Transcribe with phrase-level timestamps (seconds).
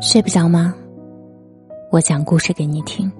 [0.00, 0.72] 睡不着吗？
[1.90, 3.10] 我讲故事给你听。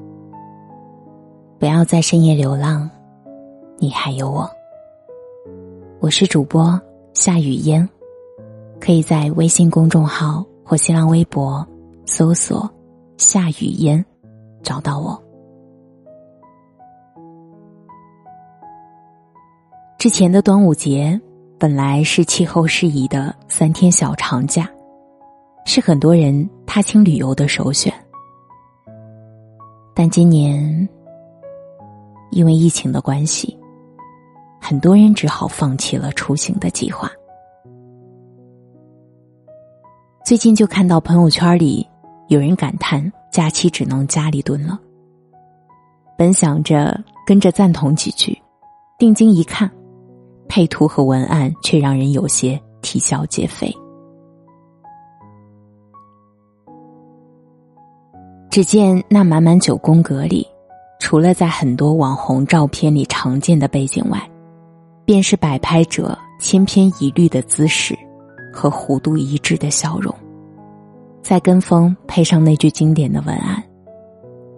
[1.59, 2.89] 不要在深夜流浪，
[3.79, 4.49] 你还有我。
[5.99, 6.81] 我是主播
[7.15, 7.87] 夏雨嫣，
[8.81, 11.67] 可以在微信公众号或新浪微博
[12.07, 12.71] 搜索
[13.19, 14.05] “夏雨嫣”
[14.63, 15.21] 找到我。
[19.99, 21.21] 之前的端午节
[21.59, 24.71] 本来是气候适宜的三天小长假。
[25.65, 27.91] 是很多人踏青旅游的首选，
[29.95, 30.87] 但今年
[32.31, 33.59] 因为疫情的关系，
[34.61, 37.11] 很多人只好放弃了出行的计划。
[40.27, 41.89] 最近就看到朋友圈里
[42.29, 44.79] 有人感叹假期只能家里蹲了，
[46.19, 48.39] 本想着跟着赞同几句，
[48.99, 49.69] 定睛一看，
[50.51, 53.75] 配图和文案却让人有些啼笑皆非。
[58.51, 60.47] 只见那满满九宫格里，
[60.99, 64.19] 除了在很多网红照片里常见的背景外，
[65.05, 67.97] 便是摆拍者千篇一律的姿势
[68.53, 70.15] 和弧度一致的笑容。
[71.23, 73.63] 再跟风配上那句经典的文案：“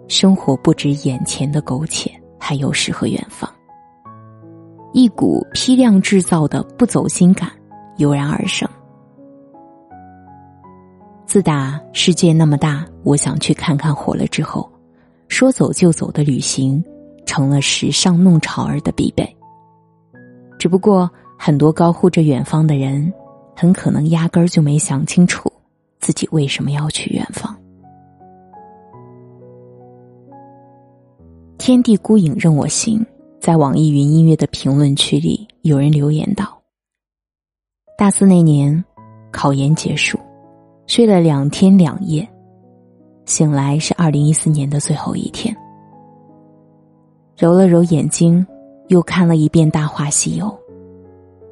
[0.07, 3.49] 生活不止眼前的苟且，还有诗和远方。”
[4.93, 7.49] 一股批量制造的不走心感
[7.97, 8.67] 油然而生。
[11.31, 14.69] 自打世界那么大，我想去看看火了之后，
[15.29, 16.83] 说走就走的旅行
[17.25, 19.25] 成了时尚弄潮儿的必备。
[20.59, 21.09] 只不过
[21.39, 23.13] 很多高呼着远方的人，
[23.55, 25.49] 很可能压根儿就没想清楚
[26.01, 27.57] 自己为什么要去远方。
[31.57, 33.05] 天地孤影任我行，
[33.39, 36.61] 在网易云音乐的评论区里，有人留言道
[37.97, 38.83] ：“大四那年，
[39.31, 40.19] 考研结束。”
[40.91, 42.27] 睡了两天两夜，
[43.23, 45.55] 醒来是二零一四年的最后一天。
[47.37, 48.45] 揉了揉眼睛，
[48.89, 50.47] 又看了一遍《大话西游》，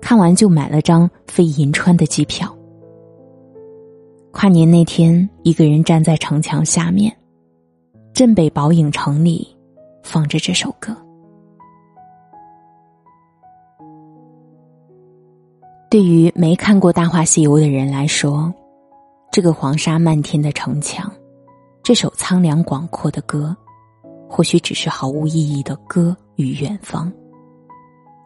[0.01, 2.53] 看完就买了张飞银川的机票。
[4.33, 7.09] 跨年那天，一个人站在城墙下面，
[8.11, 9.47] 镇北宝影城里
[10.03, 10.93] 放着这首歌。
[15.89, 18.53] 对于没看过《大话西游》的人来说。
[19.39, 21.09] 这个黄沙漫天的城墙，
[21.81, 23.55] 这首苍凉广阔的歌，
[24.27, 27.09] 或许只是毫无意义的歌与远方。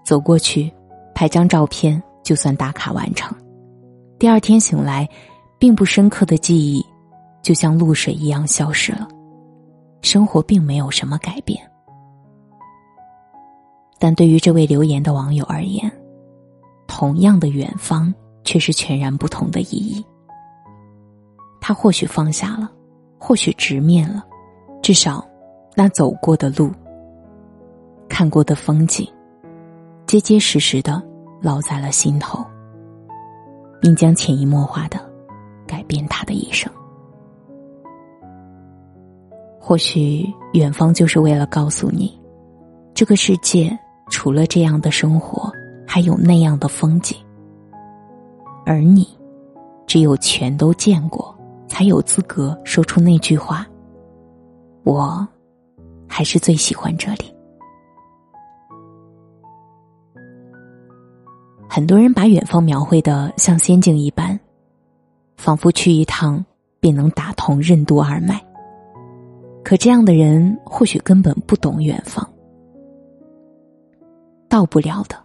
[0.03, 0.73] 走过去，
[1.13, 3.31] 拍张照片，就算打卡完成。
[4.17, 5.07] 第二天醒来，
[5.59, 6.83] 并不深刻的记忆，
[7.43, 9.07] 就像露水一样消失了。
[10.01, 11.61] 生活并没有什么改变，
[13.99, 15.91] 但对于这位留言的网友而言，
[16.87, 18.11] 同样的远方，
[18.43, 20.03] 却是全然不同的意义。
[21.65, 22.69] 他或许放下了，
[23.17, 24.21] 或许直面了，
[24.81, 25.25] 至少，
[25.75, 26.69] 那走过的路、
[28.09, 29.07] 看过的风景，
[30.05, 31.01] 结结实实的
[31.41, 32.43] 烙在了心头，
[33.79, 34.99] 并将潜移默化的
[35.65, 36.69] 改变他的一生。
[39.57, 42.21] 或许远方就是为了告诉你，
[42.93, 45.49] 这个世界除了这样的生活，
[45.87, 47.17] 还有那样的风景，
[48.65, 49.07] 而你，
[49.87, 51.33] 只有全都见过。
[51.73, 53.65] 才有资格说出那句话。
[54.83, 55.27] 我，
[56.07, 57.35] 还是最喜欢这里。
[61.67, 64.39] 很多人把远方描绘的像仙境一般，
[65.35, 66.45] 仿佛去一趟
[66.79, 68.39] 便能打通任督二脉。
[69.63, 72.23] 可这样的人或许根本不懂远方，
[74.47, 75.15] 到不了的，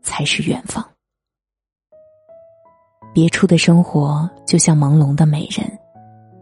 [0.00, 0.82] 才是远方。
[3.16, 5.66] 别处的生活就像朦胧的美人，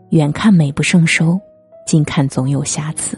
[0.09, 1.41] 远看美不胜收，
[1.87, 3.17] 近看总有瑕疵。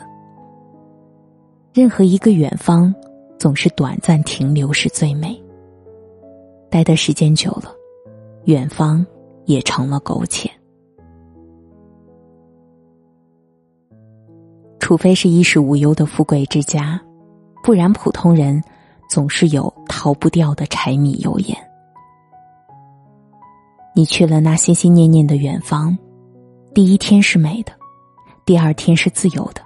[1.73, 2.95] 任何一个远方，
[3.39, 5.43] 总是短暂停留是最美。
[6.69, 7.73] 待的时间久了，
[8.45, 9.03] 远方
[9.47, 10.51] 也成了苟且。
[14.79, 17.01] 除非是衣食无忧的富贵之家，
[17.65, 18.63] 不然普通人
[19.09, 21.57] 总是有逃不掉的柴米油盐。
[23.99, 25.97] 你去了那心心念念的远方，
[26.75, 27.73] 第一天是美的，
[28.45, 29.63] 第二天是自由的，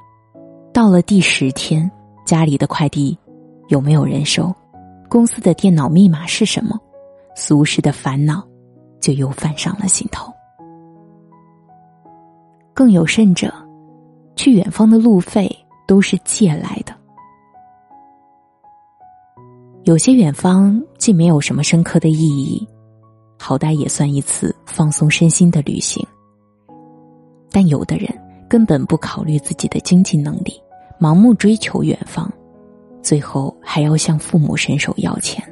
[0.73, 1.91] 到了第十天，
[2.25, 3.19] 家里的快递
[3.67, 4.55] 有没有人收？
[5.09, 6.79] 公司的电脑密码是什么？
[7.35, 8.47] 俗世的烦恼
[9.01, 10.33] 就又泛上了心头。
[12.73, 13.53] 更有甚者，
[14.37, 15.51] 去远方的路费
[15.89, 16.95] 都是借来的。
[19.83, 22.65] 有些远方既没有什么深刻的意义。
[23.43, 26.07] 好歹也算一次放松身心的旅行，
[27.51, 28.07] 但有的人
[28.51, 30.63] 根本不考虑自己的经济能力，
[31.01, 32.31] 盲目追求远方，
[33.03, 35.43] 最后还要向父母伸手要钱。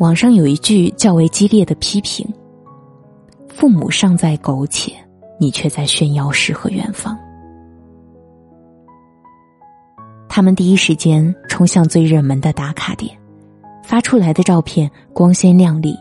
[0.00, 2.28] 网上有一句较为激烈的批评
[3.48, 4.92] ：“父母尚在苟且，
[5.38, 7.16] 你却在炫耀诗和远方。”
[10.28, 13.16] 他们第一时间冲向最热门的打卡点，
[13.94, 15.96] 发出来的照片光鲜亮丽，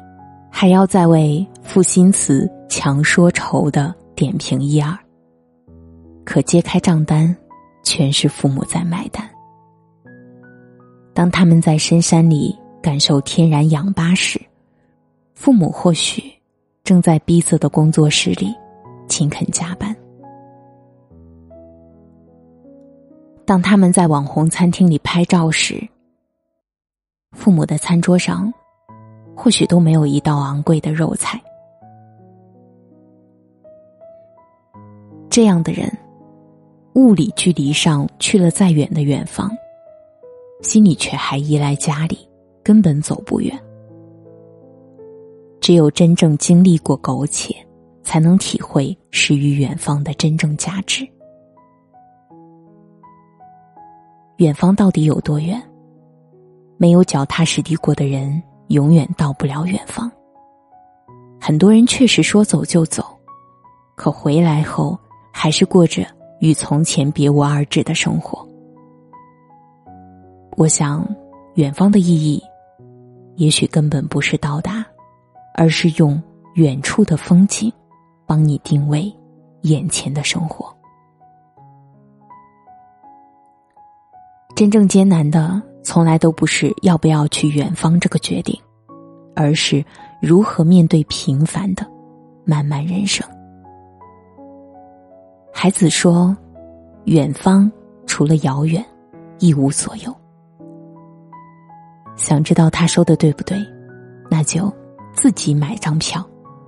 [0.50, 4.98] 还要再为负心词强说愁的点评一二。
[6.26, 7.38] 可揭开账单，
[7.84, 9.30] 全是父母在买单。
[11.14, 14.42] 当他们在深山里感受天然氧吧时，
[15.36, 16.24] 父母或许
[16.84, 18.52] 正在逼仄的工作室里
[19.08, 19.96] 勤恳加班。
[23.46, 25.88] 当他们在网红餐厅里拍照时，
[27.34, 28.52] 父母的餐桌上
[29.36, 31.42] 或许都没有一道昂贵的肉菜。
[35.30, 35.92] 这样的人，
[36.94, 39.50] 物理距离上去了再远的远方，
[40.62, 42.30] 心里却还依赖家里，
[42.64, 43.60] 根本走不远。
[45.60, 47.56] 只有真正经历过苟且，
[48.04, 51.04] 才能体会诗与远方的真正价值。
[54.38, 55.60] 远方到底有多远？
[56.78, 60.12] 没有脚踏实地过的人，永远到不了远方。
[61.40, 63.06] 很多人确实说走就走，
[63.96, 64.98] 可回来后
[65.32, 66.06] 还是过着
[66.40, 68.48] 与从前别无二致的生活。
[70.56, 71.06] 我想，
[71.56, 72.42] 远方的意义，
[73.36, 74.86] 也许根本不是到达，
[75.56, 76.22] 而是用
[76.56, 77.72] 远处的风景，
[78.26, 79.14] 帮你定位
[79.62, 80.74] 眼前的生活。
[84.56, 88.60] 真正艰难的，从来都不是要不要去远方这个决定，
[89.36, 89.84] 而是
[90.22, 91.86] 如何面对平凡的
[92.46, 93.28] 漫漫人生。
[95.54, 96.36] 孩子说
[97.06, 97.72] ：“远方
[98.06, 98.84] 除了遥远，
[99.40, 100.16] 一无所有。”
[102.16, 103.58] 想知道他说的对不对？
[104.30, 104.72] 那就
[105.14, 106.26] 自己买张票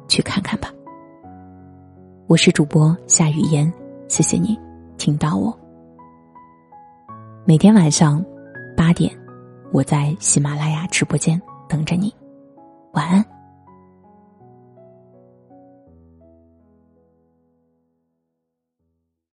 [0.08, 0.70] 去看看吧。
[2.28, 3.72] 我是主播夏雨嫣，
[4.08, 4.60] 谢谢你
[4.98, 5.58] 听到我。
[7.46, 8.24] 每天晚上
[8.86, 9.12] 八点，
[9.74, 12.14] 我在喜马拉雅直播间等着你。
[12.94, 13.35] 晚安。